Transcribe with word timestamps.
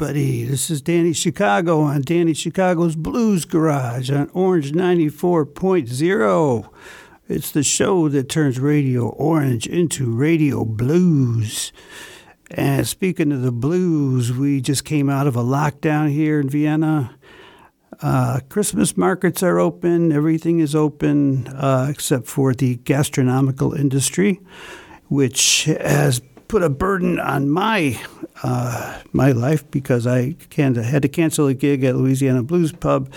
everybody. 0.00 0.44
This 0.44 0.70
is 0.70 0.80
Danny 0.80 1.12
Chicago 1.12 1.80
on 1.80 2.02
Danny 2.02 2.32
Chicago's 2.32 2.94
Blues 2.94 3.44
Garage 3.44 4.12
on 4.12 4.30
Orange 4.32 4.70
94.0. 4.70 6.70
It's 7.28 7.50
the 7.50 7.64
show 7.64 8.08
that 8.08 8.28
turns 8.28 8.60
Radio 8.60 9.08
Orange 9.08 9.66
into 9.66 10.14
Radio 10.14 10.64
Blues. 10.64 11.72
And 12.48 12.86
speaking 12.86 13.32
of 13.32 13.42
the 13.42 13.50
blues, 13.50 14.32
we 14.32 14.60
just 14.60 14.84
came 14.84 15.10
out 15.10 15.26
of 15.26 15.34
a 15.34 15.42
lockdown 15.42 16.12
here 16.12 16.38
in 16.38 16.48
Vienna. 16.48 17.16
Uh, 18.00 18.38
Christmas 18.48 18.96
markets 18.96 19.42
are 19.42 19.58
open, 19.58 20.12
everything 20.12 20.60
is 20.60 20.76
open 20.76 21.48
uh, 21.48 21.88
except 21.90 22.28
for 22.28 22.54
the 22.54 22.76
gastronomical 22.76 23.74
industry, 23.74 24.40
which 25.08 25.64
has 25.64 26.22
put 26.48 26.62
a 26.62 26.70
burden 26.70 27.20
on 27.20 27.48
my 27.48 28.00
uh, 28.42 29.00
my 29.12 29.32
life 29.32 29.70
because 29.70 30.06
I 30.06 30.34
can, 30.50 30.74
had 30.74 31.02
to 31.02 31.08
cancel 31.08 31.46
a 31.46 31.54
gig 31.54 31.84
at 31.84 31.96
Louisiana 31.96 32.42
Blues 32.42 32.72
Pub, 32.72 33.12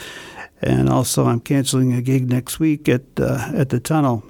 and 0.62 0.90
also 0.90 1.26
I'm 1.26 1.40
canceling 1.40 1.94
a 1.94 2.02
gig 2.02 2.30
next 2.30 2.60
week 2.60 2.88
at 2.88 3.04
uh, 3.20 3.52
at 3.54 3.70
the 3.70 3.80
Tunnel. 3.80 4.24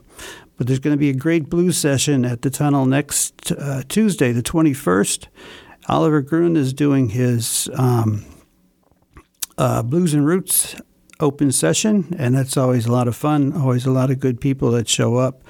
But 0.57 0.67
there's 0.67 0.79
going 0.79 0.95
to 0.95 0.99
be 0.99 1.09
a 1.09 1.15
great 1.15 1.49
blues 1.49 1.77
session 1.77 2.23
at 2.23 2.43
the 2.43 2.51
Tunnel 2.51 2.85
next 2.85 3.51
uh, 3.51 3.81
Tuesday, 3.89 4.31
the 4.31 4.43
21st. 4.43 5.27
Oliver 5.87 6.21
Gruen 6.21 6.55
is 6.55 6.71
doing 6.71 7.09
his 7.09 7.67
um, 7.73 8.23
uh, 9.57 9.81
Blues 9.81 10.13
and 10.13 10.23
Roots 10.23 10.75
open 11.19 11.51
session, 11.51 12.15
and 12.17 12.35
that's 12.35 12.57
always 12.57 12.85
a 12.85 12.91
lot 12.91 13.07
of 13.07 13.15
fun. 13.15 13.53
Always 13.53 13.87
a 13.87 13.91
lot 13.91 14.11
of 14.11 14.19
good 14.19 14.39
people 14.39 14.69
that 14.71 14.87
show 14.87 15.17
up. 15.17 15.43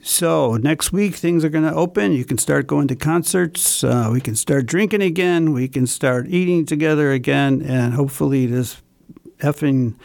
So 0.00 0.56
next 0.56 0.92
week 0.92 1.16
things 1.16 1.44
are 1.44 1.48
going 1.48 1.64
to 1.64 1.74
open. 1.74 2.12
You 2.12 2.24
can 2.24 2.38
start 2.38 2.66
going 2.66 2.88
to 2.88 2.96
concerts. 2.96 3.82
Uh, 3.82 4.10
we 4.12 4.20
can 4.20 4.36
start 4.36 4.66
drinking 4.66 5.02
again. 5.02 5.52
We 5.52 5.66
can 5.66 5.86
start 5.86 6.28
eating 6.28 6.64
together 6.66 7.10
again, 7.10 7.62
and 7.62 7.94
hopefully 7.94 8.46
this 8.46 8.80
effing 9.40 9.96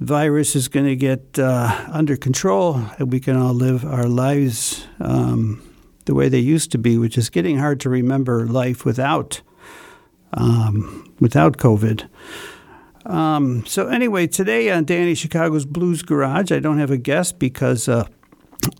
virus 0.00 0.56
is 0.56 0.66
going 0.66 0.86
to 0.86 0.96
get 0.96 1.38
uh, 1.38 1.88
under 1.92 2.16
control, 2.16 2.82
and 2.98 3.12
we 3.12 3.20
can 3.20 3.36
all 3.36 3.54
live 3.54 3.84
our 3.84 4.08
lives 4.08 4.86
um, 5.00 5.62
the 6.06 6.14
way 6.14 6.28
they 6.28 6.40
used 6.40 6.72
to 6.72 6.78
be, 6.78 6.98
which 6.98 7.16
is 7.16 7.30
getting 7.30 7.58
hard 7.58 7.78
to 7.80 7.88
remember 7.88 8.46
life 8.46 8.84
without 8.84 9.40
um, 10.32 11.14
without 11.20 11.56
COVID. 11.58 12.08
Um, 13.06 13.64
so 13.66 13.86
anyway, 13.86 14.26
today 14.26 14.72
on 14.72 14.84
Danny 14.84 15.14
Chicago's 15.14 15.66
Blues 15.66 16.02
Garage, 16.02 16.50
I 16.50 16.58
don't 16.58 16.78
have 16.78 16.90
a 16.90 16.98
guest 16.98 17.38
because. 17.38 17.88
Uh, 17.88 18.08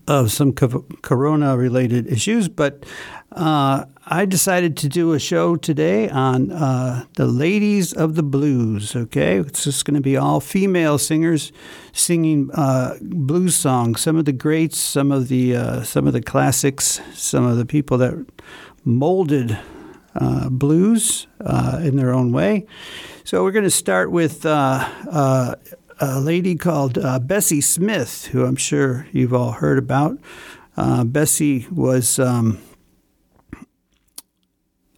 of 0.07 0.31
some 0.31 0.53
corona 0.53 1.57
related 1.57 2.07
issues, 2.07 2.49
but 2.49 2.85
uh, 3.33 3.85
I 4.07 4.27
decided 4.27 4.77
to 4.79 4.89
do 4.89 5.13
a 5.13 5.19
show 5.19 5.57
today 5.57 6.09
on 6.09 6.53
uh, 6.53 7.07
the 7.17 7.27
ladies 7.27 7.93
of 7.93 8.15
the 8.15 8.23
blues. 8.23 8.95
Okay, 8.95 9.39
it's 9.39 9.65
just 9.65 9.85
going 9.85 9.95
to 9.95 10.01
be 10.01 10.17
all 10.17 10.41
female 10.41 10.99
singers 10.99 11.53
singing 11.93 12.51
uh, 12.53 12.97
blues 13.01 13.57
songs. 13.57 14.03
Some 14.03 14.17
of 14.17 14.27
the 14.27 14.33
greats, 14.33 14.79
some 14.79 15.11
of 15.11 15.29
the 15.29 15.57
uh, 15.57 15.83
some 15.83 16.07
of 16.07 16.13
the 16.13 16.23
classics, 16.23 17.01
some 17.15 17.45
of 17.45 17.57
the 17.57 17.67
people 17.67 17.99
that 17.99 18.15
molded 18.85 19.59
uh, 20.15 20.49
blues 20.51 21.27
uh, 21.41 21.81
in 21.83 21.97
their 21.97 22.13
own 22.13 22.31
way. 22.31 22.67
So 23.25 23.43
we're 23.43 23.53
going 23.53 23.65
to 23.65 23.71
start 23.71 24.11
with 24.11 24.45
a 26.01 26.21
lady 26.21 26.57
called 26.57 26.99
uh, 26.99 27.19
Bessie 27.19 27.61
Smith, 27.61 28.27
who 28.27 28.45
I'm 28.45 28.57
sure 28.57 29.07
you've 29.13 29.35
all 29.35 29.53
heard 29.53 29.79
about. 29.79 30.19
Uh, 30.77 31.05
Bessie 31.05 31.67
was 31.71 32.19
um, 32.19 32.61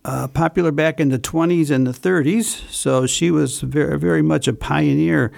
uh, 0.05 0.29
popular 0.29 0.73
back 0.73 1.01
in 1.01 1.09
the 1.09 1.19
20s 1.19 1.71
and 1.71 1.87
the 1.87 1.93
30s, 1.93 2.69
so 2.71 3.06
she 3.06 3.31
was 3.31 3.61
very, 3.61 3.99
very 3.99 4.23
much 4.23 4.49
a 4.49 4.53
pioneer 4.53 5.33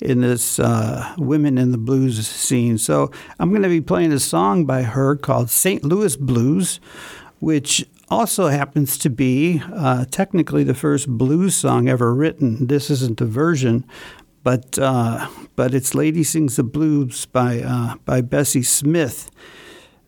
in 0.00 0.20
this 0.20 0.58
uh, 0.58 1.14
women 1.18 1.58
in 1.58 1.72
the 1.72 1.78
blues 1.78 2.26
scene. 2.26 2.78
So 2.78 3.10
I'm 3.38 3.50
going 3.50 3.62
to 3.62 3.68
be 3.68 3.80
playing 3.80 4.12
a 4.12 4.18
song 4.18 4.64
by 4.64 4.82
her 4.82 5.16
called 5.16 5.50
St. 5.50 5.84
Louis 5.84 6.16
Blues, 6.16 6.80
which 7.38 7.86
also 8.10 8.48
happens 8.48 8.98
to 8.98 9.08
be 9.08 9.62
uh, 9.72 10.04
technically 10.10 10.64
the 10.64 10.74
first 10.74 11.08
blues 11.08 11.54
song 11.54 11.88
ever 11.88 12.12
written. 12.14 12.66
This 12.66 12.90
isn't 12.90 13.18
the 13.18 13.26
version, 13.26 13.84
but 14.42 14.78
uh, 14.78 15.28
but 15.56 15.74
it's 15.74 15.94
"Lady 15.94 16.24
Sings 16.24 16.56
the 16.56 16.62
Blues" 16.62 17.26
by 17.26 17.60
uh, 17.60 17.96
by 18.04 18.20
Bessie 18.20 18.62
Smith, 18.62 19.30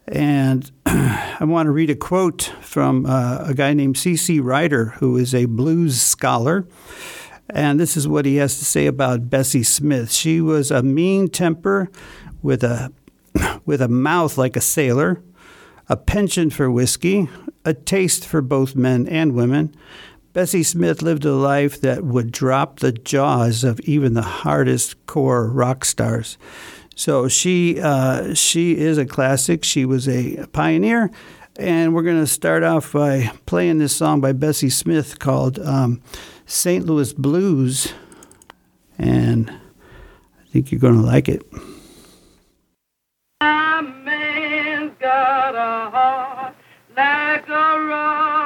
and 0.09 0.71
I 0.87 1.45
want 1.45 1.67
to 1.67 1.71
read 1.71 1.91
a 1.91 1.95
quote 1.95 2.53
from 2.61 3.07
uh, 3.07 3.45
a 3.47 3.55
guy 3.55 3.75
named 3.75 3.97
C.C. 3.97 4.41
Ryder, 4.41 4.87
who 4.99 5.17
is 5.17 5.35
a 5.35 5.47
blues 5.47 6.01
scholar. 6.01 6.67
And 7.51 7.79
this 7.79 7.97
is 7.97 8.09
what 8.09 8.25
he 8.25 8.37
has 8.37 8.59
to 8.59 8.65
say 8.65 8.87
about 8.87 9.29
Bessie 9.29 9.63
Smith. 9.63 10.11
She 10.11 10.41
was 10.41 10.71
a 10.71 10.83
mean 10.83 11.29
temper 11.29 11.91
with 12.41 12.65
a 12.65 12.93
with 13.67 13.83
a 13.83 13.89
mouth 13.89 14.39
like 14.39 14.57
a 14.57 14.61
sailor, 14.61 15.23
a 15.89 15.97
penchant 15.97 16.53
for 16.53 16.71
whiskey, 16.71 17.29
a 17.65 17.75
taste 17.75 18.27
for 18.27 18.41
both 18.41 18.75
men 18.75 19.07
and 19.07 19.35
women, 19.35 19.75
Bessie 20.33 20.63
Smith 20.63 21.03
lived 21.03 21.25
a 21.25 21.35
life 21.35 21.81
that 21.83 22.05
would 22.05 22.33
drop 22.33 22.81
the 22.81 22.93
jaws 22.93 23.65
of 23.65 23.81
even 23.81 24.15
the 24.15 24.23
hardest 24.23 25.05
core 25.07 25.47
rock 25.47 25.85
stars. 25.85 26.39
So 26.95 27.29
she 27.29 27.81
uh, 27.81 28.35
she 28.35 28.79
is 28.79 28.99
a 28.99 29.05
classic. 29.05 29.65
She 29.65 29.85
was 29.85 30.09
a 30.09 30.47
pioneer, 30.53 31.11
and 31.59 31.95
we're 31.95 32.03
going 32.03 32.21
to 32.21 32.27
start 32.27 32.63
off 32.63 32.93
by 32.93 33.31
playing 33.47 33.79
this 33.79 33.95
song 33.95 34.21
by 34.21 34.33
Bessie 34.33 34.71
Smith 34.71 35.19
called 35.19 35.59
um, 35.59 36.01
"St. 36.47 36.87
Louis 36.87 37.13
Blues," 37.13 37.93
and 38.99 39.51
I 39.51 40.45
think 40.51 40.73
you're 40.73 40.81
going 40.81 41.01
to 41.01 41.07
like 41.07 41.29
it. 41.29 41.43
got 45.01 45.55
a 45.57 45.91
heart 45.91 46.55
like 46.97 47.49
a 47.49 47.81
rocket 47.81 48.42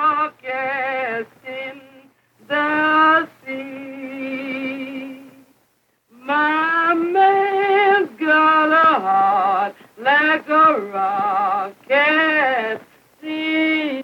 got 8.37 8.71
a 8.71 9.01
heart 9.01 9.75
like 9.99 10.49
a 10.49 10.81
rocket 10.93 12.81
sea. 13.23 14.03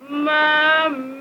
My 0.00 1.17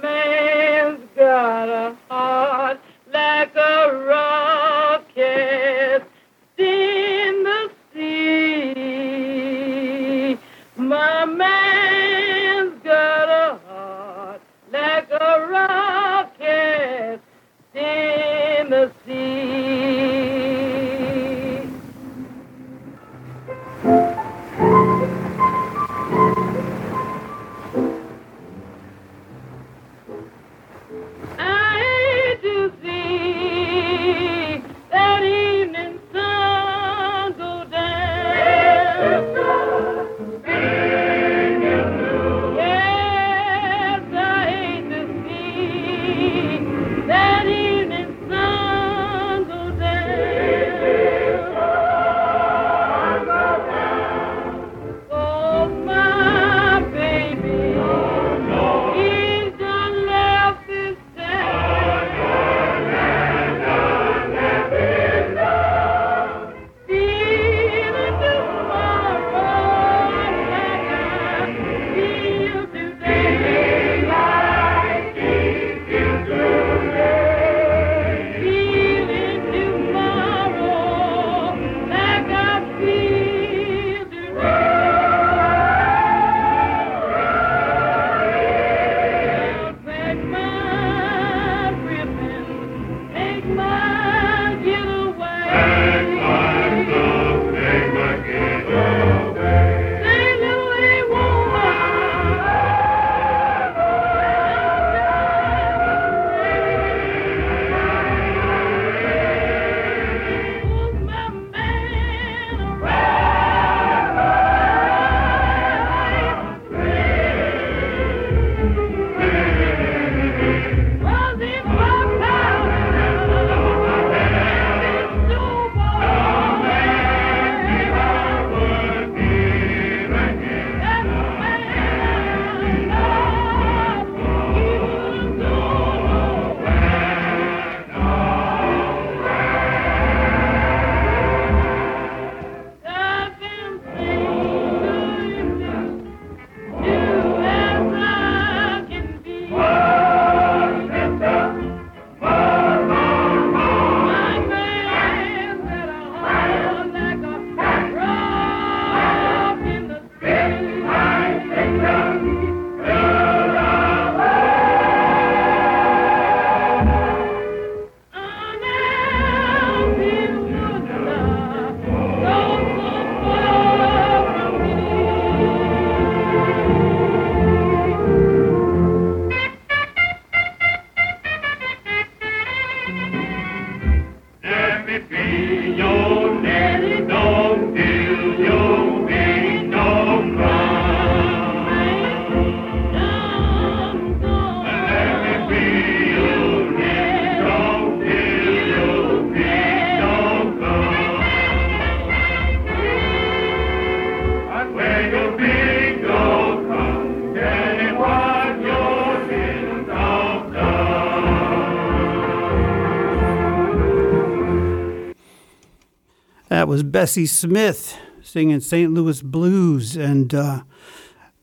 Bessie 216.92 217.25
Smith 217.25 217.98
singing 218.22 218.60
St. 218.60 218.94
Louis 218.94 219.22
Blues. 219.22 219.95
And 219.95 220.34
uh, 220.34 220.62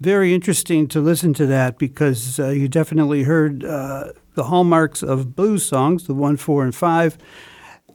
very 0.01 0.35
interesting 0.35 0.87
to 0.89 1.01
listen 1.01 1.35
to 1.35 1.47
that 1.47 1.79
because 1.79 2.39
uh, 2.39 2.49
you 2.49 2.69
definitely 2.69 3.23
heard 3.23 3.65
uh, 3.65 4.13
the 4.35 4.45
hallmarks 4.45 5.03
of 5.03 5.35
blues 5.35 5.65
songs, 5.65 6.07
the 6.07 6.15
one, 6.15 6.37
four, 6.37 6.65
and 6.65 6.75
five. 6.75 7.17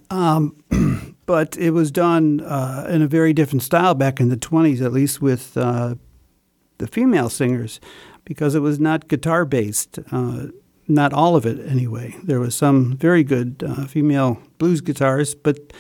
Um, 0.10 0.56
but 1.26 1.58
it 1.58 1.72
was 1.72 1.92
done 1.92 2.42
uh, 2.42 2.88
in 2.90 3.02
a 3.02 3.08
very 3.08 3.34
different 3.34 3.64
style 3.64 3.94
back 3.94 4.20
in 4.20 4.30
the 4.30 4.38
20s, 4.38 4.82
at 4.84 4.92
least 4.92 5.22
with 5.22 5.56
uh, 5.56 5.96
the 6.80 6.88
female 6.88 7.30
singers, 7.30 7.80
because 8.26 8.56
it 8.56 8.62
was 8.62 8.80
not 8.80 9.08
guitar 9.08 9.46
based. 9.46 10.00
Not 10.92 11.14
all 11.14 11.36
of 11.36 11.46
it, 11.46 11.64
anyway. 11.68 12.16
There 12.24 12.40
was 12.40 12.56
some 12.56 12.98
very 12.98 13.24
good 13.24 13.64
uh, 13.64 13.86
female 13.86 14.42
blues 14.58 14.82
guitarists, 14.82 15.36
but 15.42 15.72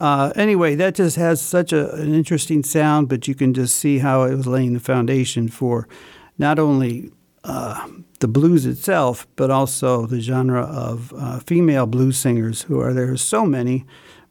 uh, 0.00 0.32
anyway, 0.34 0.74
that 0.74 0.94
just 0.94 1.16
has 1.16 1.40
such 1.40 1.72
a, 1.72 1.94
an 1.94 2.14
interesting 2.14 2.62
sound, 2.62 3.08
but 3.08 3.28
you 3.28 3.34
can 3.34 3.54
just 3.54 3.76
see 3.76 3.98
how 3.98 4.22
it 4.22 4.34
was 4.34 4.46
laying 4.46 4.74
the 4.74 4.80
foundation 4.80 5.48
for 5.48 5.88
not 6.38 6.58
only 6.58 7.10
uh, 7.44 7.88
the 8.20 8.28
blues 8.28 8.66
itself, 8.66 9.26
but 9.36 9.50
also 9.50 10.06
the 10.06 10.20
genre 10.20 10.62
of 10.62 11.12
uh, 11.16 11.38
female 11.40 11.86
blues 11.86 12.16
singers 12.16 12.62
who 12.62 12.80
are 12.80 12.92
there. 12.92 13.16
So 13.16 13.44
many, 13.44 13.84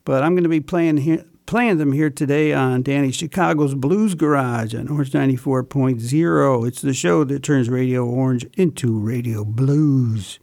but 0.05 0.23
I'm 0.23 0.33
going 0.33 0.43
to 0.43 0.49
be 0.49 0.61
playing 0.61 1.25
playing 1.45 1.77
them 1.77 1.91
here 1.91 2.09
today 2.09 2.53
on 2.53 2.81
Danny 2.81 3.11
Chicago's 3.11 3.75
Blues 3.75 4.15
Garage 4.15 4.73
on 4.73 4.87
Orange 4.87 5.11
94.0. 5.11 6.65
It's 6.65 6.81
the 6.81 6.93
show 6.93 7.25
that 7.25 7.43
turns 7.43 7.69
Radio 7.69 8.05
Orange 8.05 8.45
into 8.53 8.97
Radio 8.97 9.43
Blues. 9.43 10.39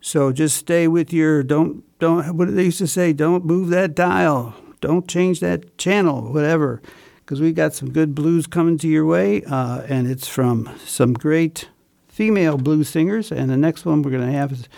So 0.00 0.32
just 0.32 0.56
stay 0.56 0.88
with 0.88 1.12
your 1.12 1.42
don't 1.42 1.84
don't 2.00 2.36
what 2.36 2.54
they 2.54 2.64
used 2.64 2.78
to 2.78 2.86
say, 2.86 3.12
don't 3.12 3.44
move 3.44 3.68
that 3.70 3.94
dial, 3.94 4.54
don't 4.80 5.06
change 5.06 5.40
that 5.40 5.78
channel, 5.78 6.32
whatever, 6.32 6.82
because 7.18 7.40
we 7.40 7.52
got 7.52 7.74
some 7.74 7.92
good 7.92 8.14
blues 8.14 8.46
coming 8.46 8.78
to 8.78 8.88
your 8.88 9.06
way, 9.06 9.44
uh, 9.44 9.82
and 9.82 10.10
it's 10.10 10.26
from 10.26 10.68
some 10.84 11.12
great 11.12 11.68
female 12.08 12.58
blues 12.58 12.88
singers. 12.88 13.30
And 13.30 13.48
the 13.50 13.56
next 13.56 13.84
one 13.84 14.02
we're 14.02 14.10
going 14.10 14.26
to 14.26 14.32
have 14.32 14.52
is 14.52 14.68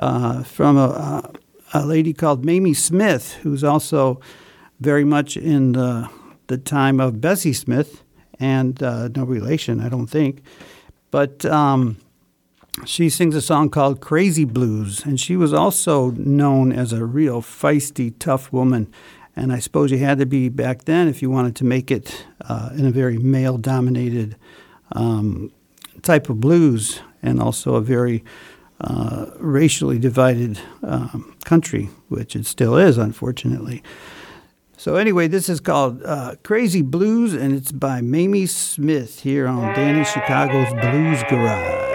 uh, 0.00 0.42
from 0.42 0.76
a, 0.78 1.30
a 1.74 1.84
lady 1.84 2.12
called 2.14 2.44
Mamie 2.44 2.74
Smith, 2.74 3.34
who's 3.42 3.62
also 3.62 4.20
very 4.80 5.04
much 5.04 5.36
in 5.36 5.72
the, 5.72 6.08
the 6.46 6.58
time 6.58 7.00
of 7.00 7.20
Bessie 7.20 7.52
Smith, 7.52 8.02
and 8.40 8.80
uh, 8.82 9.08
no 9.08 9.24
relation, 9.24 9.80
I 9.80 9.88
don't 9.88 10.06
think. 10.06 10.42
But 11.10 11.44
um, 11.44 11.96
she 12.84 13.08
sings 13.08 13.34
a 13.34 13.40
song 13.40 13.70
called 13.70 14.00
Crazy 14.00 14.44
Blues, 14.44 15.04
and 15.04 15.18
she 15.18 15.36
was 15.36 15.52
also 15.52 16.10
known 16.12 16.72
as 16.72 16.92
a 16.92 17.04
real 17.04 17.40
feisty, 17.40 18.12
tough 18.18 18.52
woman. 18.52 18.92
And 19.36 19.52
I 19.52 19.58
suppose 19.58 19.90
you 19.90 19.98
had 19.98 20.18
to 20.18 20.26
be 20.26 20.48
back 20.48 20.84
then 20.84 21.08
if 21.08 21.22
you 21.22 21.30
wanted 21.30 21.54
to 21.56 21.64
make 21.64 21.90
it 21.90 22.26
uh, 22.42 22.70
in 22.74 22.86
a 22.86 22.90
very 22.90 23.18
male 23.18 23.56
dominated 23.56 24.36
um, 24.92 25.52
type 26.02 26.28
of 26.28 26.40
blues, 26.40 27.00
and 27.22 27.40
also 27.40 27.74
a 27.74 27.80
very 27.80 28.24
uh, 28.80 29.26
racially 29.38 29.98
divided 29.98 30.60
um, 30.82 31.36
country, 31.44 31.90
which 32.08 32.36
it 32.36 32.46
still 32.46 32.76
is, 32.76 32.98
unfortunately. 32.98 33.82
So, 34.76 34.94
anyway, 34.94 35.26
this 35.26 35.48
is 35.48 35.58
called 35.58 36.02
uh, 36.04 36.36
Crazy 36.44 36.82
Blues, 36.82 37.34
and 37.34 37.52
it's 37.52 37.72
by 37.72 38.00
Mamie 38.00 38.46
Smith 38.46 39.20
here 39.20 39.48
on 39.48 39.74
Danny 39.74 40.04
Chicago's 40.04 40.72
Blues 40.80 41.22
Garage. 41.28 41.87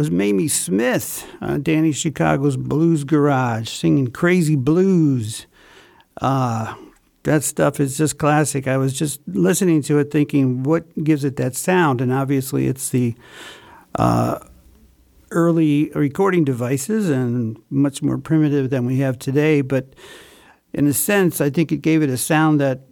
Was 0.00 0.10
Mamie 0.10 0.48
Smith, 0.48 1.26
uh, 1.42 1.58
Danny 1.58 1.92
Chicago's 1.92 2.56
Blues 2.56 3.04
Garage, 3.04 3.68
singing 3.68 4.06
Crazy 4.06 4.56
Blues. 4.56 5.46
Uh, 6.22 6.74
that 7.24 7.44
stuff 7.44 7.78
is 7.80 7.98
just 7.98 8.16
classic. 8.16 8.66
I 8.66 8.78
was 8.78 8.94
just 8.94 9.20
listening 9.26 9.82
to 9.82 9.98
it 9.98 10.10
thinking, 10.10 10.62
what 10.62 11.04
gives 11.04 11.22
it 11.22 11.36
that 11.36 11.54
sound? 11.54 12.00
And 12.00 12.14
obviously, 12.14 12.66
it's 12.66 12.88
the 12.88 13.14
uh, 13.96 14.38
early 15.32 15.90
recording 15.90 16.44
devices 16.44 17.10
and 17.10 17.58
much 17.68 18.00
more 18.02 18.16
primitive 18.16 18.70
than 18.70 18.86
we 18.86 19.00
have 19.00 19.18
today. 19.18 19.60
But 19.60 19.94
in 20.72 20.86
a 20.86 20.94
sense, 20.94 21.42
I 21.42 21.50
think 21.50 21.72
it 21.72 21.82
gave 21.82 22.02
it 22.02 22.08
a 22.08 22.16
sound 22.16 22.58
that 22.58 22.86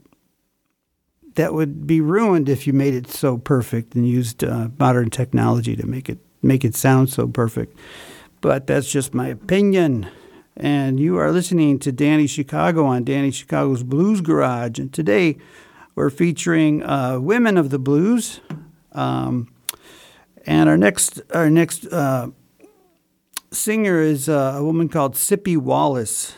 that 1.37 1.55
would 1.55 1.87
be 1.87 2.03
ruined 2.03 2.51
if 2.51 2.67
you 2.67 2.75
made 2.75 2.93
it 2.93 3.09
so 3.11 3.39
perfect 3.39 3.95
and 3.95 4.07
used 4.07 4.45
uh, 4.45 4.69
modern 4.79 5.09
technology 5.09 5.75
to 5.75 5.87
make 5.87 6.11
it 6.11 6.19
make 6.43 6.65
it 6.65 6.75
sound 6.75 7.11
so 7.11 7.27
perfect. 7.27 7.79
But 8.41 8.67
that's 8.67 8.91
just 8.91 9.15
my 9.15 9.29
opinion. 9.29 10.09
And 10.57 10.99
you 10.99 11.17
are 11.19 11.31
listening 11.31 11.79
to 11.81 11.93
Danny 11.93 12.27
Chicago 12.27 12.85
on 12.87 13.05
Danny 13.05 13.31
Chicago's 13.31 13.83
Blues 13.83 14.21
Garage. 14.21 14.79
And 14.79 14.93
today 14.93 15.37
we're 15.95 16.11
featuring 16.11 16.83
uh, 16.83 17.19
women 17.21 17.57
of 17.57 17.71
the 17.71 17.79
blues. 17.79 18.41
Um, 18.93 19.53
and 20.47 20.69
our 20.69 20.77
next 20.77 21.21
our 21.35 21.51
next 21.51 21.87
uh, 21.87 22.29
singer 23.51 24.01
is 24.01 24.29
uh, 24.29 24.55
a 24.57 24.65
woman 24.65 24.89
called 24.89 25.15
Sippie 25.15 25.59
Wallace, 25.59 26.35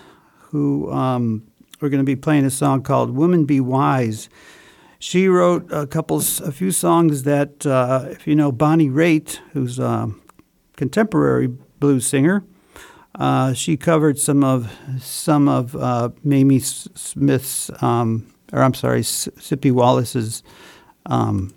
who 0.50 0.90
um, 0.90 1.46
we're 1.80 1.90
going 1.90 2.02
to 2.02 2.04
be 2.04 2.16
playing 2.16 2.44
a 2.44 2.50
song 2.50 2.82
called 2.82 3.10
"Women 3.10 3.44
Be 3.44 3.60
Wise." 3.60 4.28
She 5.02 5.28
wrote 5.28 5.66
a 5.72 5.86
couple, 5.86 6.18
a 6.18 6.52
few 6.52 6.70
songs 6.70 7.22
that, 7.22 7.64
uh, 7.64 8.04
if 8.10 8.26
you 8.26 8.36
know 8.36 8.52
Bonnie 8.52 8.90
Raitt, 8.90 9.40
who's 9.54 9.78
a 9.78 10.10
contemporary 10.76 11.46
blues 11.46 12.06
singer, 12.06 12.44
uh, 13.14 13.54
she 13.54 13.78
covered 13.78 14.18
some 14.18 14.44
of 14.44 14.70
some 15.00 15.48
of 15.48 15.74
uh, 15.74 16.10
Mamie 16.22 16.60
Smith's, 16.60 17.70
um, 17.82 18.30
or 18.52 18.62
I'm 18.62 18.74
sorry, 18.74 19.00
Sippie 19.00 19.72
Wallace's 19.72 20.42
um, 21.06 21.54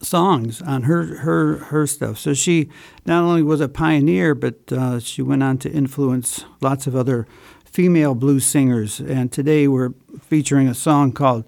songs 0.00 0.60
on 0.62 0.82
her 0.82 1.18
her 1.18 1.58
her 1.58 1.86
stuff. 1.86 2.18
So 2.18 2.34
she 2.34 2.68
not 3.06 3.22
only 3.22 3.44
was 3.44 3.60
a 3.60 3.68
pioneer, 3.68 4.34
but 4.34 4.72
uh, 4.72 4.98
she 4.98 5.22
went 5.22 5.44
on 5.44 5.56
to 5.58 5.70
influence 5.70 6.44
lots 6.60 6.88
of 6.88 6.96
other 6.96 7.28
female 7.64 8.16
blues 8.16 8.44
singers. 8.44 8.98
And 8.98 9.30
today 9.30 9.68
we're 9.68 9.94
featuring 10.20 10.66
a 10.66 10.74
song 10.74 11.12
called 11.12 11.44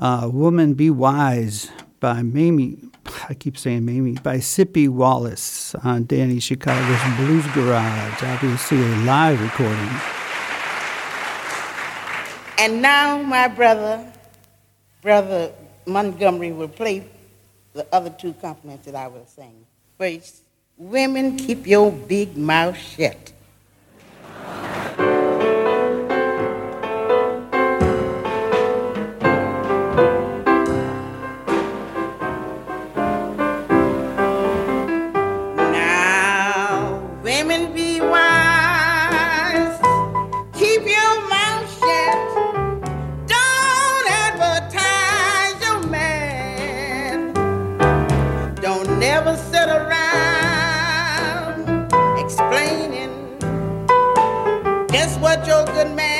uh, 0.00 0.28
Woman 0.32 0.74
Be 0.74 0.90
Wise 0.90 1.70
by 2.00 2.22
Mamie, 2.22 2.78
I 3.28 3.34
keep 3.34 3.58
saying 3.58 3.84
Mamie, 3.84 4.16
by 4.22 4.38
Sippie 4.38 4.88
Wallace 4.88 5.74
on 5.76 6.04
Danny 6.06 6.40
Chicago's 6.40 7.16
Blues 7.18 7.46
Garage, 7.54 8.22
obviously 8.22 8.78
a 8.78 8.96
live 9.04 9.40
recording. 9.40 9.90
And 12.58 12.82
now 12.82 13.22
my 13.22 13.48
brother, 13.48 14.10
Brother 15.02 15.52
Montgomery, 15.86 16.52
will 16.52 16.68
play 16.68 17.06
the 17.74 17.86
other 17.92 18.10
two 18.10 18.32
compliments 18.34 18.86
that 18.86 18.94
I 18.94 19.06
will 19.08 19.26
sing. 19.26 19.66
First, 19.98 20.42
women 20.78 21.36
keep 21.36 21.66
your 21.66 21.92
big 21.92 22.36
mouth 22.36 22.76
shut. 22.76 23.32
Guess 54.92 55.18
what 55.18 55.46
your 55.46 55.64
good 55.66 55.94
man? 55.94 56.19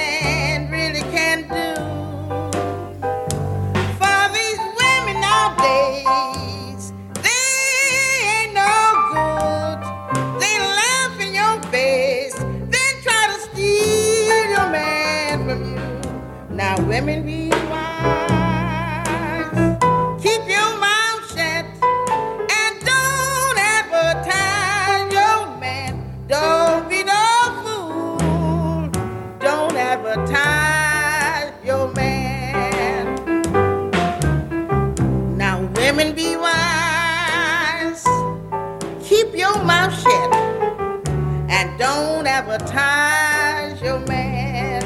advertise 42.51 43.81
your 43.81 44.01
man. 44.07 44.83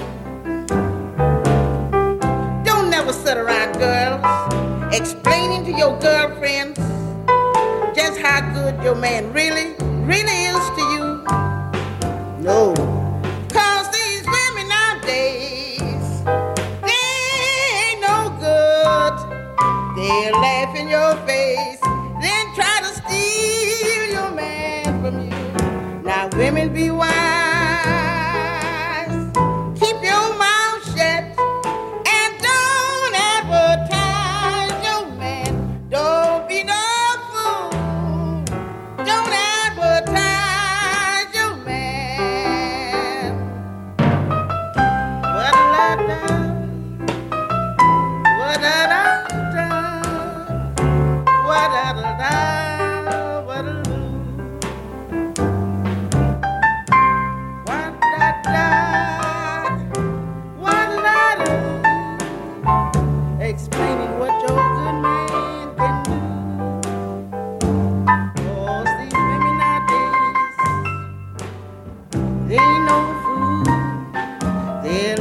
Don't 2.65 2.91
never 2.91 3.13
sit 3.13 3.39
around 3.39 3.79
girls 3.79 4.23
explaining 4.95 5.65
to 5.65 5.73
your 5.73 5.99
girlfriends 5.99 6.79
just 7.97 8.21
how 8.21 8.41
good 8.53 8.83
your 8.83 8.95
man 8.95 9.33
really, 9.33 9.75
really 10.05 10.45
is. 10.45 10.54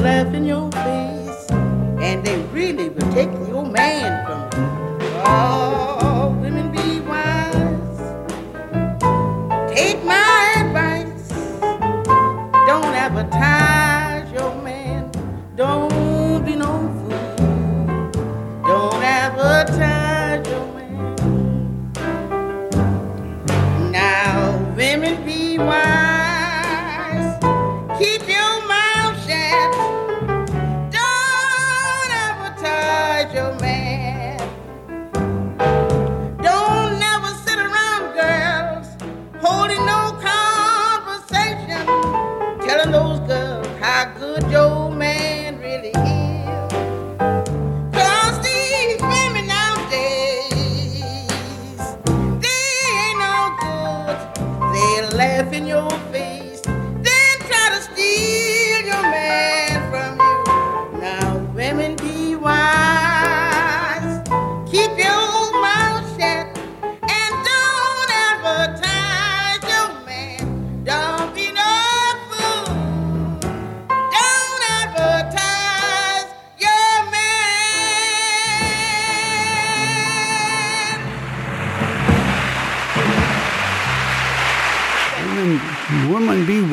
laugh 0.03 0.33
in 0.33 0.43
your 0.43 0.69
face, 0.71 1.49
and 2.01 2.25
they 2.25 2.37
really 2.51 2.89
will 2.89 3.09
take 3.13 3.31
your 3.47 3.65
man 3.65 4.25
from 4.25 4.41
you. 4.47 4.52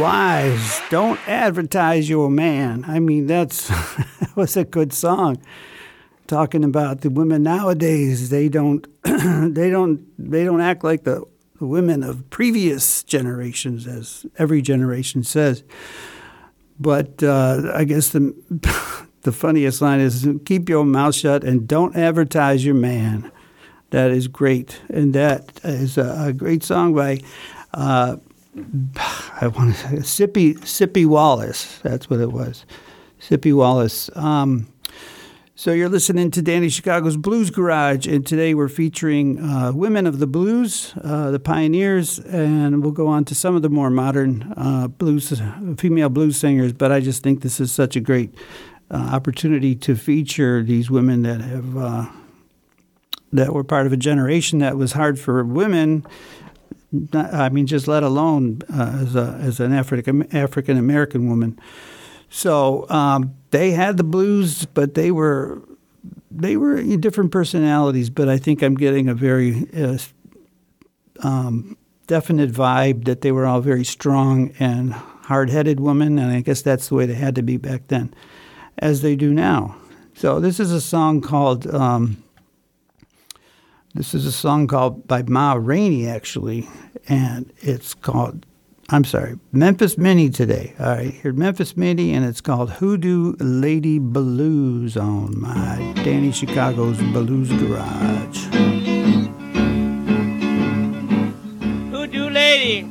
Wise. 0.01 0.81
Don't 0.91 1.21
advertise 1.29 2.09
your 2.09 2.31
man. 2.31 2.85
I 2.87 2.99
mean, 2.99 3.27
that's 3.27 3.69
that 4.21 4.33
was 4.35 4.57
a 4.57 4.65
good 4.65 4.93
song. 4.93 5.41
Talking 6.27 6.65
about 6.65 7.01
the 7.01 7.11
women 7.11 7.43
nowadays, 7.43 8.31
they 8.31 8.49
don't, 8.49 8.87
they 9.03 9.71
don't, 9.71 10.07
they 10.17 10.45
don't 10.45 10.61
act 10.61 10.85
like 10.85 11.05
the, 11.05 11.25
women 11.61 12.03
of 12.03 12.29
previous 12.31 13.03
generations, 13.03 13.87
as 13.87 14.27
every 14.39 14.63
generation 14.63 15.23
says. 15.23 15.63
But 16.79 17.23
uh, 17.23 17.73
I 17.75 17.85
guess 17.85 18.09
the 18.09 18.35
the 19.23 19.33
funniest 19.33 19.83
line 19.83 20.01
is 20.01 20.27
"Keep 20.47 20.69
your 20.69 20.85
mouth 20.85 21.15
shut 21.15 21.45
and 21.45 21.69
don't 21.69 21.95
advertise 21.97 22.65
your 22.65 22.75
man." 22.75 23.31
That 23.91 24.11
is 24.11 24.29
great, 24.29 24.81
and 24.89 25.13
that 25.15 25.61
is 25.65 25.99
a, 25.99 26.29
a 26.29 26.33
great 26.33 26.63
song 26.63 26.95
by. 26.95 27.21
Uh, 27.75 28.17
I 28.57 29.53
want 29.55 29.77
to 29.77 30.03
say 30.03 30.27
Sippie 30.27 30.59
Sippie 30.59 31.07
Wallace. 31.07 31.79
That's 31.79 32.11
what 32.11 32.21
it 32.21 32.33
was, 32.33 32.65
Sippie 33.21 33.55
Wallace. 33.55 34.11
Um, 34.17 34.67
so 35.55 35.73
you're 35.73 35.91
listening 35.91 36.31
to 36.33 36.43
Danny 36.43 36.69
Chicago's 36.69 37.17
Blues 37.17 37.51
Garage, 37.51 38.07
and 38.07 38.27
today 38.27 38.55
we're 38.55 38.69
featuring 38.69 39.39
uh, 39.39 39.73
women 39.73 40.07
of 40.07 40.19
the 40.19 40.27
blues, 40.27 40.95
uh, 41.05 41.31
the 41.31 41.39
pioneers, 41.39 42.19
and 42.19 42.83
we'll 42.83 42.93
go 42.93 43.07
on 43.07 43.25
to 43.27 43.35
some 43.35 43.55
of 43.55 43.63
the 43.63 43.69
more 43.69 43.91
modern 43.91 44.53
uh, 44.57 44.89
blues, 44.89 45.41
female 45.77 46.09
blues 46.09 46.37
singers. 46.39 46.73
But 46.73 46.91
I 46.91 47.01
just 47.01 47.23
think 47.23 47.43
this 47.43 47.61
is 47.61 47.71
such 47.71 47.95
a 47.95 48.01
great 48.01 48.35
uh, 48.91 48.97
opportunity 48.97 49.77
to 49.77 49.95
feature 49.95 50.63
these 50.65 50.91
women 50.91 51.23
that 51.23 51.41
have 51.41 51.77
uh, 51.77 52.07
that 53.33 53.53
were 53.53 53.63
part 53.63 53.87
of 53.87 53.93
a 53.93 53.97
generation 53.97 54.59
that 54.59 54.77
was 54.77 54.93
hard 54.93 55.21
for 55.21 55.45
women 55.45 56.05
I 57.13 57.49
mean, 57.51 57.67
just 57.67 57.87
let 57.87 58.03
alone 58.03 58.63
uh, 58.73 58.99
as, 59.03 59.15
a, 59.15 59.39
as 59.41 59.61
an 59.61 59.73
African 59.73 60.35
African 60.35 60.77
American 60.77 61.29
woman. 61.29 61.59
So 62.29 62.89
um, 62.91 63.35
they 63.51 63.71
had 63.73 63.97
the 63.97 64.05
blues, 64.05 64.65
but 64.67 64.95
they 64.95 65.11
were 65.11 65.63
they 66.31 66.57
were 66.57 66.83
different 66.97 67.31
personalities. 67.31 68.11
But 68.11 68.29
I 68.29 68.39
think 68.39 68.63
I'm 68.63 68.75
getting 68.75 69.09
a 69.09 69.15
very 69.15 69.69
uh, 69.77 69.99
um, 71.23 71.77
definite 72.09 72.51
vibe 72.51 73.05
that 73.05 73.21
they 73.21 73.31
were 73.31 73.47
all 73.47 73.61
very 73.61 73.85
strong 73.85 74.53
and 74.59 74.93
hard-headed 74.93 75.79
women, 75.79 76.19
and 76.19 76.33
I 76.33 76.41
guess 76.41 76.63
that's 76.63 76.89
the 76.89 76.97
way 76.97 77.07
they 77.07 77.15
had 77.15 77.37
to 77.37 77.43
be 77.43 77.57
back 77.57 77.87
then, 77.87 78.13
as 78.79 79.03
they 79.03 79.15
do 79.15 79.33
now. 79.33 79.77
So 80.15 80.41
this 80.41 80.59
is 80.59 80.73
a 80.73 80.81
song 80.81 81.21
called. 81.21 81.73
Um, 81.73 82.25
this 83.95 84.15
is 84.15 84.25
a 84.25 84.33
song 84.33 84.67
called 84.67 85.07
by 85.09 85.23
Ma 85.23 85.55
Rainey, 85.55 86.07
actually, 86.07 86.69
and 87.09 87.53
it's 87.59 87.93
called, 87.95 88.47
I'm 88.89 89.05
sorry, 89.05 89.39
Memphis 89.53 89.99
Minnie 89.99 90.31
today. 90.31 90.75
All 90.79 90.87
right, 90.87 91.13
here 91.13 91.33
Memphis 91.33 91.77
Minnie, 91.77 92.13
and 92.13 92.25
it's 92.25 92.41
called 92.41 92.71
Hoodoo 92.71 93.35
Lady 93.41 93.99
Blues 93.99 94.97
on 94.97 95.41
my 95.41 95.93
Danny 96.05 96.31
Chicago's 96.33 96.99
Blues 96.99 97.51
Garage. 97.51 98.45
Hoodoo 101.91 102.31
lady, 102.31 102.89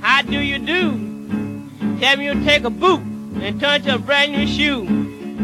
how 0.00 0.22
do 0.22 0.38
you 0.38 0.58
do? 0.58 0.98
Tell 1.98 2.16
me 2.16 2.26
you 2.26 2.44
take 2.44 2.64
a 2.64 2.70
boot 2.70 3.00
and 3.00 3.58
turn 3.60 3.82
to 3.82 3.94
a 3.94 3.98
brand 3.98 4.32
new 4.32 4.46
shoe. 4.46 4.86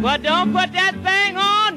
But 0.02 0.22
don't 0.22 0.52
put 0.52 0.72
that 0.72 0.94
thing 1.02 1.36
on 1.36 1.67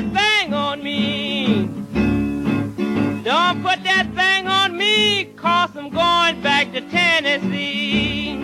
that 0.00 0.42
thing 0.42 0.54
on 0.54 0.82
me. 0.82 1.66
Don't 3.24 3.62
put 3.62 3.82
that 3.82 4.06
thing 4.14 4.46
on 4.46 4.76
me, 4.76 5.24
cause 5.36 5.70
I'm 5.74 5.90
going 5.90 6.40
back 6.40 6.72
to 6.72 6.80
Tennessee. 6.82 8.40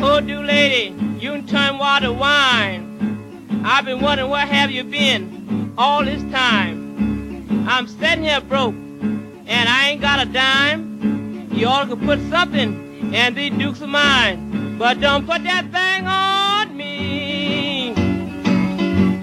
Oh, 0.00 0.20
Hoodoo 0.20 0.42
lady, 0.42 0.94
you 1.18 1.32
can 1.32 1.46
turn 1.46 1.78
water 1.78 2.12
wine. 2.12 3.62
I've 3.64 3.86
been 3.86 4.02
wondering 4.02 4.30
where 4.30 4.46
have 4.46 4.70
you 4.70 4.84
been 4.84 5.72
all 5.78 6.04
this 6.04 6.22
time. 6.24 7.66
I'm 7.66 7.88
sitting 7.88 8.24
here 8.24 8.42
broke, 8.42 8.74
and 8.74 9.68
I 9.68 9.88
ain't 9.88 10.02
got 10.02 10.20
a 10.20 10.30
dime. 10.30 11.48
You 11.52 11.68
all 11.68 11.86
could 11.86 12.02
put 12.02 12.20
something 12.28 13.14
in 13.14 13.34
these 13.34 13.52
dukes 13.52 13.80
of 13.80 13.88
mine, 13.88 14.76
but 14.78 15.00
don't 15.00 15.26
put 15.26 15.42
that 15.44 15.72
thing 15.72 16.06
on. 16.06 16.33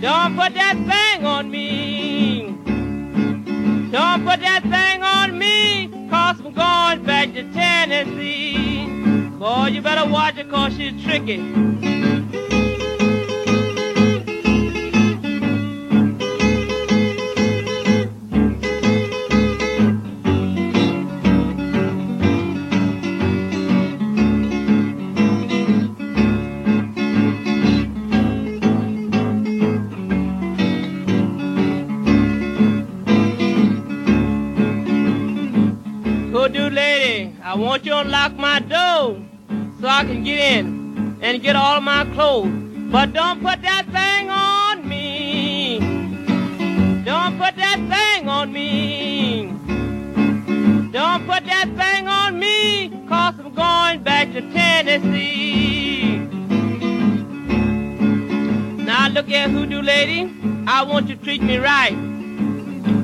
Don't 0.01 0.35
put 0.35 0.55
that 0.55 0.77
thing 0.89 1.25
on 1.27 1.51
me. 1.51 2.47
Don't 3.91 4.25
put 4.25 4.39
that 4.39 4.63
thing 4.63 5.03
on 5.03 5.37
me, 5.37 5.89
cause 6.09 6.39
I'm 6.39 6.53
going 6.53 7.05
back 7.05 7.33
to 7.35 7.43
Tennessee. 7.53 8.87
Boy, 9.37 9.67
you 9.67 9.81
better 9.83 10.09
watch 10.09 10.37
her 10.37 10.43
cause 10.45 10.75
she's 10.75 11.03
tricky. 11.03 12.00
To 38.01 38.07
unlock 38.07 38.35
my 38.35 38.59
door 38.59 39.21
so 39.79 39.87
I 39.87 40.03
can 40.05 40.23
get 40.23 40.39
in 40.39 41.19
and 41.21 41.39
get 41.39 41.55
all 41.55 41.81
my 41.81 42.03
clothes. 42.15 42.51
But 42.91 43.13
don't 43.13 43.43
put 43.43 43.61
that 43.61 43.85
thing 43.97 44.27
on 44.27 44.89
me. 44.89 45.77
Don't 47.05 47.37
put 47.37 47.55
that 47.57 47.77
thing 47.93 48.27
on 48.27 48.51
me. 48.51 49.51
Don't 50.91 51.27
put 51.27 51.45
that 51.45 51.67
thing 51.77 52.07
on 52.07 52.39
me, 52.39 52.89
cause 53.07 53.35
I'm 53.37 53.53
going 53.53 54.01
back 54.01 54.33
to 54.33 54.41
Tennessee. 54.51 56.17
Now 58.83 59.09
look 59.09 59.27
here, 59.27 59.47
hoodoo 59.47 59.83
lady, 59.83 60.33
I 60.65 60.81
want 60.81 61.07
you 61.07 61.17
to 61.17 61.23
treat 61.23 61.43
me 61.43 61.57
right. 61.57 61.95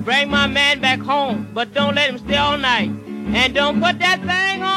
Bring 0.04 0.32
my 0.32 0.48
man 0.48 0.82
back 0.82 1.00
home, 1.02 1.52
but 1.54 1.72
don't 1.76 1.94
let 1.94 2.10
him 2.10 2.18
stay 2.18 2.38
all 2.38 2.58
night. 2.58 2.90
And 2.90 3.54
don't 3.54 3.80
put 3.80 4.00
that 4.00 4.22
thing 4.22 4.64
on. 4.64 4.77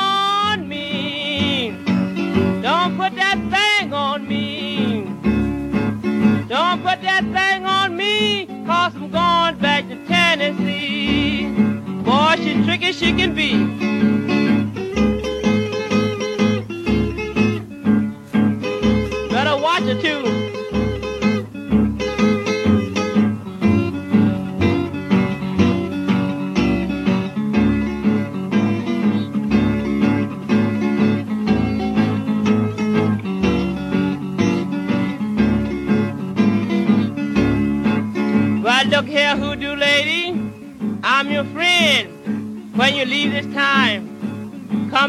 Don't 2.70 2.96
put 2.96 3.16
that 3.16 3.37
thing 3.50 3.92
on 3.92 4.28
me. 4.28 5.02
Don't 6.48 6.80
put 6.85 7.02
that 7.02 7.24
thing 7.24 7.66
on 7.66 7.96
me, 7.96 8.46
cause 8.64 8.94
I'm 8.94 9.11
going 9.11 9.59
back 9.59 9.88
to 9.88 9.96
Tennessee. 10.06 11.48
Boy, 12.04 12.37
she's 12.37 12.64
tricky 12.64 12.92
she 12.92 13.12
can 13.12 13.35
be. 13.35 13.54
Better 19.30 19.61
watch 19.61 19.83
her 19.83 20.00
too. 20.00 20.39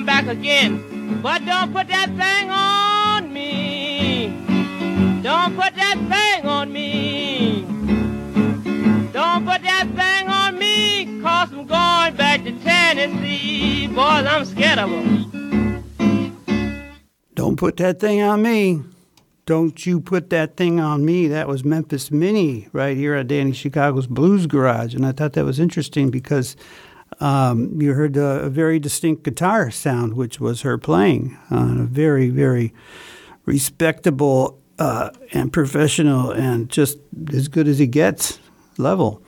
Come 0.02 0.06
back 0.06 0.28
again. 0.28 1.22
But 1.22 1.46
don't 1.46 1.72
put 1.74 1.88
that 1.90 2.10
thing 2.10 2.50
on 2.50 3.32
me. 3.32 4.30
Don't 5.22 5.56
put 5.56 5.76
that 5.76 5.98
thing 6.10 6.50
on 6.50 6.74
me. 6.74 7.62
Don't 9.14 9.46
put 9.46 9.62
that 9.62 9.88
thing 9.96 10.28
on 10.28 10.58
me, 10.58 11.22
cause 11.22 11.52
I'm 11.52 11.68
going 11.68 12.16
back 12.16 12.44
to 12.46 12.52
Tennessee 12.64 13.88
boys, 13.88 14.26
I'm 14.26 14.46
scared 14.46 14.80
of 14.80 14.90
them. 14.90 15.84
Don't 17.36 17.58
put 17.58 17.78
that 17.78 18.00
thing 18.00 18.22
on 18.22 18.42
me. 18.42 18.82
Don't 19.46 19.86
you 19.86 20.00
put 20.00 20.30
that 20.30 20.56
thing 20.56 20.80
on 20.80 21.04
me. 21.06 21.28
That 21.28 21.48
was 21.48 21.64
Memphis 21.64 22.10
Minnie 22.10 22.70
right 22.72 22.96
here 22.96 23.16
at 23.16 23.28
Danny 23.28 23.52
Chicago's 23.52 24.08
Blues 24.08 24.48
Garage. 24.48 24.96
And 24.96 25.06
I 25.06 25.12
thought 25.12 25.34
that 25.34 25.46
was 25.46 25.60
interesting 25.60 26.10
because 26.10 26.56
um, 27.19 27.80
you 27.82 27.93
heard 27.93 28.17
a, 28.17 28.50
very 28.50 28.80
distinct 28.80 29.24
guitar 29.24 29.69
sound, 29.71 30.13
which 30.13 30.39
was 30.39 30.62
her 30.62 30.78
playing 30.78 31.38
on 31.50 31.80
a 31.80 31.84
very, 31.84 32.30
very 32.30 32.74
respectable 33.45 34.60
uh, 34.80 35.12
and 35.34 35.54
professional 35.54 36.32
and 36.32 36.69
just 36.69 36.97
as 37.34 37.47
good 37.47 37.67
as 37.67 37.78
he 37.80 37.88
gets 37.88 38.39
level. 38.78 39.21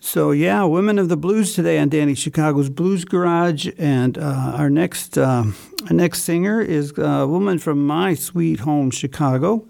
So 0.00 0.32
yeah, 0.32 0.64
women 0.64 0.98
of 0.98 1.08
the 1.08 1.16
blues 1.16 1.54
today 1.54 1.78
on 1.78 1.88
Danny 1.88 2.14
Chicago's 2.14 2.68
Blues 2.68 3.06
Garage, 3.06 3.68
and 3.78 4.18
uh, 4.18 4.52
our 4.54 4.68
next 4.68 5.16
uh, 5.16 5.44
our 5.86 5.92
next 5.92 6.22
singer 6.22 6.60
is 6.60 6.92
a 6.98 7.26
woman 7.26 7.58
from 7.58 7.86
my 7.86 8.12
sweet 8.12 8.60
home, 8.60 8.90
Chicago. 8.90 9.66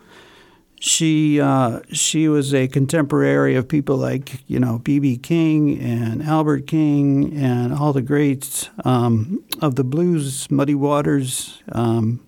She 0.87 1.41
uh, 1.41 1.81
she 1.93 2.29
was 2.29 2.53
a 2.53 2.69
contemporary 2.69 3.55
of 3.55 3.67
people 3.67 3.97
like 3.97 4.43
you 4.47 4.61
know 4.61 4.81
B.B. 4.81 5.17
King 5.17 5.81
and 5.81 6.23
Albert 6.23 6.67
King 6.67 7.35
and 7.35 7.73
all 7.73 7.95
the 7.95 8.03
greats 8.03 8.69
um, 8.85 9.43
of 9.63 9.77
the 9.77 9.85
blues, 9.85 10.51
Muddy 10.51 10.75
Waters, 10.75 11.63
um, 11.73 12.23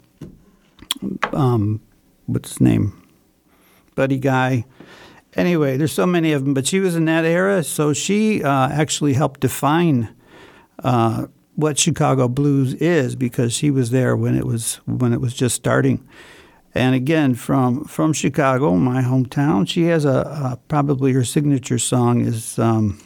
um, 1.34 1.82
what's 2.24 2.48
his 2.52 2.60
name, 2.62 3.06
Buddy 3.94 4.18
Guy 4.18 4.64
anyway, 5.34 5.76
there's 5.76 5.92
so 5.92 6.06
many 6.06 6.32
of 6.32 6.42
them, 6.42 6.54
but 6.54 6.66
she 6.66 6.80
was 6.80 6.96
in 6.96 7.04
that 7.04 7.26
era, 7.26 7.62
so 7.62 7.92
she 7.92 8.42
uh, 8.42 8.70
actually 8.70 9.12
helped 9.12 9.40
define 9.40 10.08
uh, 10.82 11.26
what 11.56 11.78
Chicago 11.78 12.26
blues 12.26 12.72
is 12.74 13.16
because 13.16 13.52
she 13.52 13.70
was 13.70 13.90
there 13.90 14.16
when 14.16 14.34
it 14.34 14.46
was 14.46 14.76
when 14.86 15.12
it 15.12 15.20
was 15.20 15.34
just 15.34 15.54
starting. 15.54 16.06
And 16.76 16.94
again, 16.94 17.34
from 17.34 17.84
from 17.84 18.12
Chicago, 18.12 18.76
my 18.76 19.02
hometown, 19.02 19.66
she 19.66 19.84
has 19.84 20.04
a, 20.04 20.10
a 20.10 20.58
probably 20.68 21.12
her 21.12 21.24
signature 21.24 21.78
song 21.78 22.20
is 22.20 22.58
um, 22.58 23.00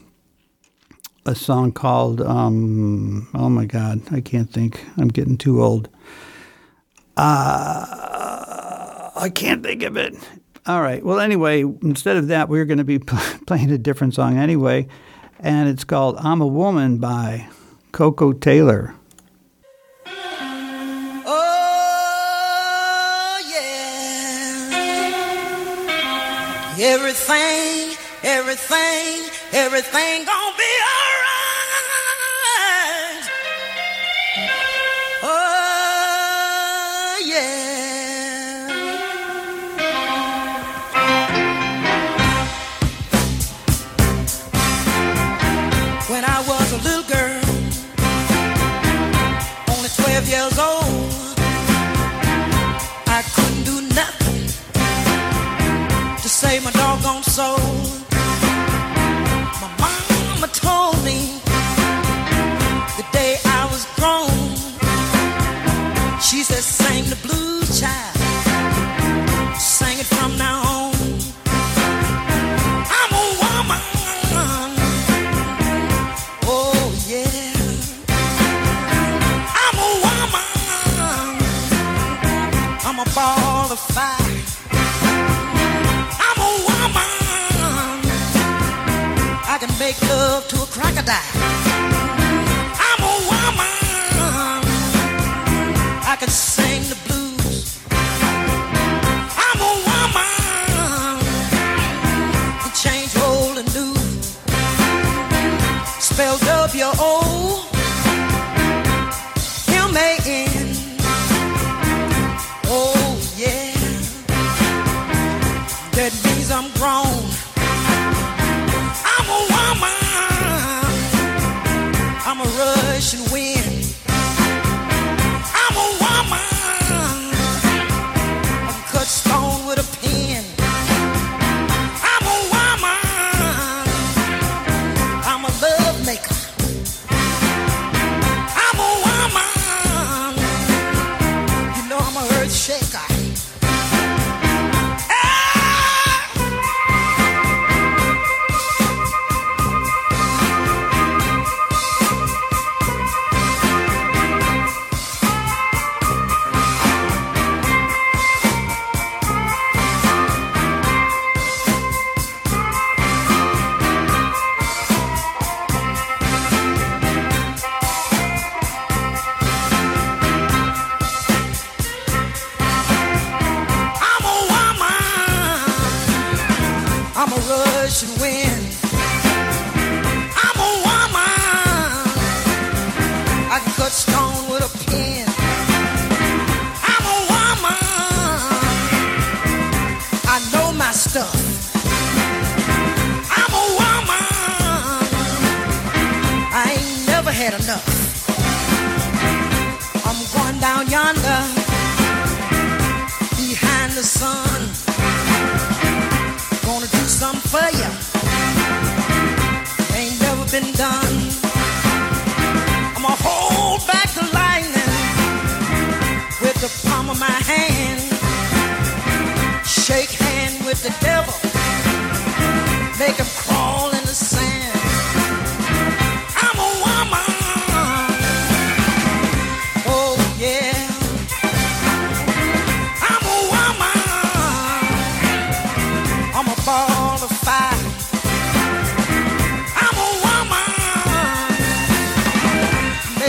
a 1.24 1.34
song 1.34 1.70
called 1.72 2.20
um, 2.20 3.28
oh 3.34 3.48
my 3.48 3.66
God, 3.66 4.02
I 4.12 4.20
can't 4.20 4.50
think. 4.50 4.84
I'm 4.96 5.08
getting 5.08 5.38
too 5.38 5.62
old. 5.62 5.88
Uh, 7.16 7.86
I 9.16 9.30
can't 9.34 9.62
think 9.62 9.82
of 9.82 9.96
it. 9.96 10.16
All 10.66 10.82
right. 10.82 11.04
Well, 11.04 11.20
anyway, 11.20 11.60
instead 11.60 12.16
of 12.16 12.28
that, 12.28 12.48
we're 12.48 12.64
going 12.64 12.78
to 12.78 12.84
be 12.84 12.98
playing 13.46 13.70
a 13.70 13.78
different 13.78 14.14
song 14.14 14.36
anyway, 14.36 14.88
and 15.38 15.68
it's 15.68 15.84
called 15.84 16.16
I'm 16.18 16.40
a 16.40 16.46
Woman 16.46 16.98
by 16.98 17.48
Koko 17.92 18.32
Taylor. 18.32 18.94
Everything, 26.82 27.94
everything, 28.22 29.28
everything 29.52 30.24
gonna 30.24 30.56
be 30.56 30.79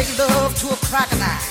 make 0.01 0.17
love 0.17 0.55
to 0.55 0.67
a 0.67 0.75
crocodile. 0.77 1.50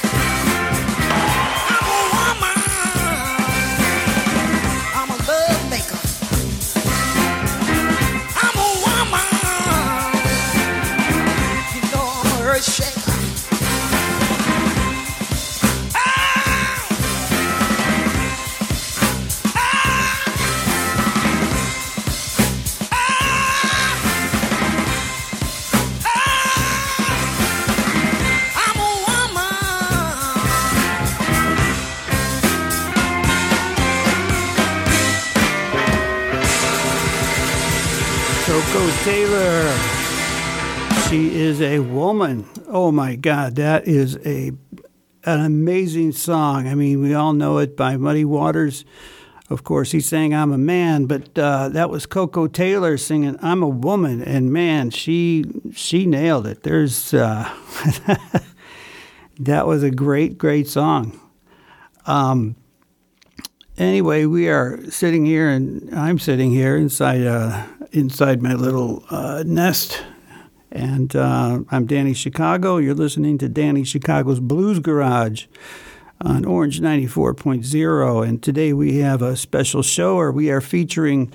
Taylor. 39.11 39.77
She 41.09 41.35
is 41.35 41.61
a 41.61 41.81
woman. 41.81 42.49
Oh 42.69 42.93
my 42.93 43.17
God, 43.17 43.57
that 43.57 43.89
is 43.89 44.17
a 44.25 44.53
an 45.25 45.41
amazing 45.45 46.13
song. 46.13 46.69
I 46.69 46.77
mean, 46.77 47.03
we 47.03 47.13
all 47.13 47.33
know 47.33 47.59
it 47.59 47.77
by 47.77 47.97
Muddy 47.97 48.25
Waters. 48.25 48.85
Of 49.49 49.65
course, 49.65 49.91
he 49.91 49.99
sang 49.99 50.33
"I'm 50.33 50.53
a 50.53 50.59
Man," 50.59 51.07
but 51.07 51.37
uh, 51.37 51.71
that 51.71 51.91
was 51.91 52.07
Koko 52.07 52.47
Taylor 52.47 52.97
singing 52.97 53.37
"I'm 53.43 53.65
a 53.65 53.69
Woman," 53.69 54.23
and 54.23 54.53
man, 54.53 54.91
she 54.91 55.45
she 55.73 56.07
nailed 56.07 56.47
it. 56.47 56.63
There's 56.63 57.13
uh, 57.13 57.53
that 59.41 59.67
was 59.67 59.83
a 59.83 59.91
great, 59.91 60.39
great 60.39 60.69
song. 60.69 61.19
Um, 62.07 62.55
anyway, 63.77 64.27
we 64.27 64.49
are 64.49 64.89
sitting 64.89 65.27
here, 65.27 65.49
and 65.49 65.93
I'm 65.93 66.21
sitting 66.21 66.53
here 66.53 66.77
inside 66.77 67.27
uh, 67.27 67.67
inside 67.93 68.43
my 68.43 68.55
little 68.55 69.05
uh, 69.11 69.43
nest, 69.47 70.03
and 70.71 71.15
uh, 71.17 71.61
I'm 71.71 71.87
Danny 71.87 72.15
Chicago. 72.15 72.77
You're 72.77 72.95
listening 72.95 73.39
to 73.39 73.49
Danny 73.49 73.85
Chicago's 73.85 74.41
Blues 74.41 74.79
Garage 74.79 75.47
on 76.21 76.45
Orange 76.45 76.81
94.0, 76.81 78.29
and 78.29 78.43
today 78.43 78.73
we 78.73 78.99
have 78.99 79.23
a 79.23 79.37
special 79.37 79.83
show, 79.83 80.17
where 80.17 80.31
we 80.31 80.51
are 80.51 80.61
featuring 80.61 81.33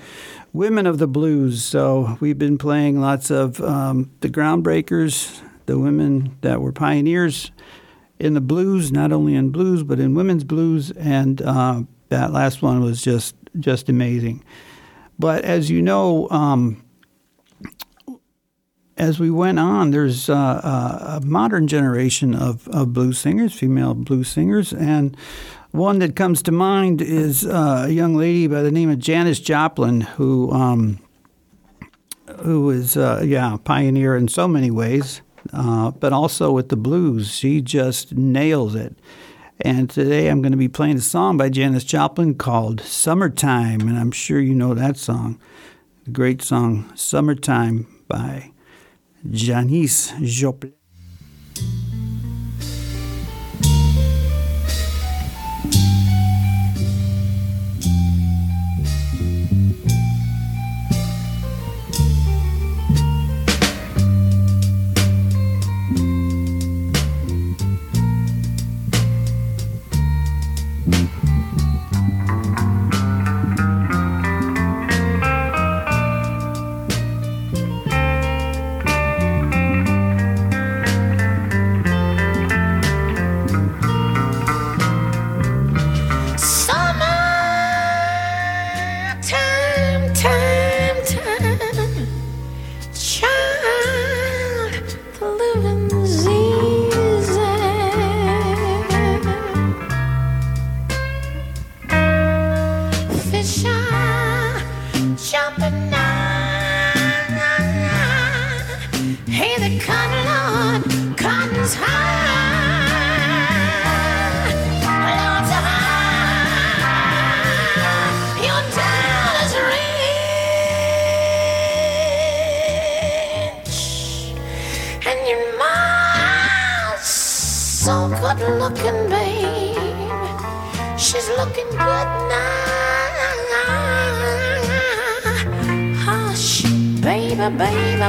women 0.52 0.86
of 0.86 0.98
the 0.98 1.06
blues. 1.06 1.62
So 1.64 2.16
we've 2.20 2.38
been 2.38 2.58
playing 2.58 3.00
lots 3.00 3.30
of 3.30 3.60
um, 3.60 4.10
the 4.20 4.28
groundbreakers, 4.28 5.42
the 5.66 5.78
women 5.78 6.36
that 6.40 6.60
were 6.60 6.72
pioneers 6.72 7.50
in 8.18 8.34
the 8.34 8.40
blues, 8.40 8.90
not 8.92 9.12
only 9.12 9.34
in 9.34 9.50
blues 9.50 9.82
but 9.82 9.98
in 10.00 10.14
women's 10.14 10.44
blues, 10.44 10.90
and 10.92 11.42
uh, 11.42 11.82
that 12.08 12.32
last 12.32 12.62
one 12.62 12.80
was 12.80 13.02
just 13.02 13.34
just 13.58 13.88
amazing. 13.88 14.44
But 15.18 15.44
as 15.44 15.70
you 15.70 15.82
know, 15.82 16.28
um, 16.30 16.84
as 18.96 19.18
we 19.18 19.30
went 19.30 19.58
on, 19.58 19.90
there's 19.90 20.28
uh, 20.28 20.34
a, 20.34 21.16
a 21.16 21.20
modern 21.24 21.68
generation 21.68 22.34
of, 22.34 22.66
of 22.68 22.92
blues 22.92 23.18
singers, 23.18 23.52
female 23.52 23.94
blues 23.94 24.28
singers, 24.28 24.72
and 24.72 25.16
one 25.72 25.98
that 25.98 26.16
comes 26.16 26.42
to 26.42 26.52
mind 26.52 27.02
is 27.02 27.44
uh, 27.44 27.84
a 27.86 27.90
young 27.90 28.14
lady 28.14 28.46
by 28.46 28.62
the 28.62 28.70
name 28.70 28.88
of 28.88 28.98
Janis 28.98 29.40
Joplin, 29.40 30.00
who 30.02 30.50
um, 30.50 30.98
who 32.42 32.70
is 32.70 32.96
uh, 32.96 33.22
yeah 33.24 33.54
a 33.54 33.58
pioneer 33.58 34.16
in 34.16 34.28
so 34.28 34.48
many 34.48 34.70
ways, 34.70 35.20
uh, 35.52 35.90
but 35.90 36.12
also 36.12 36.50
with 36.50 36.70
the 36.70 36.76
blues, 36.76 37.34
she 37.34 37.60
just 37.60 38.14
nails 38.14 38.74
it. 38.74 38.96
And 39.60 39.88
today 39.88 40.28
I'm 40.28 40.42
going 40.42 40.52
to 40.52 40.58
be 40.58 40.68
playing 40.68 40.96
a 40.96 41.00
song 41.00 41.38
by 41.38 41.48
Janis 41.48 41.84
Joplin 41.84 42.34
called 42.34 42.80
"Summertime," 42.82 43.80
and 43.88 43.98
I'm 43.98 44.12
sure 44.12 44.38
you 44.38 44.54
know 44.54 44.74
that 44.74 44.98
song. 44.98 45.40
The 46.04 46.10
great 46.10 46.42
song 46.42 46.92
"Summertime" 46.94 47.86
by 48.06 48.52
Janis 49.30 50.12
Joplin. 50.20 50.75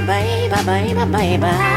Baby, 0.05 0.55
baby, 0.65 1.05
baby, 1.11 1.76